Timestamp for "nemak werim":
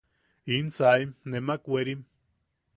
1.31-2.01